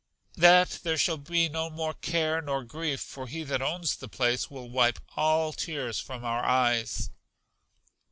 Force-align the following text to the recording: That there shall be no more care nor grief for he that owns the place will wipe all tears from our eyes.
That 0.35 0.79
there 0.81 0.97
shall 0.97 1.17
be 1.17 1.47
no 1.47 1.69
more 1.69 1.93
care 1.93 2.41
nor 2.41 2.63
grief 2.63 2.99
for 3.01 3.27
he 3.27 3.43
that 3.43 3.61
owns 3.61 3.95
the 3.95 4.07
place 4.07 4.49
will 4.49 4.67
wipe 4.67 4.97
all 5.15 5.53
tears 5.53 5.99
from 5.99 6.25
our 6.25 6.43
eyes. 6.43 7.11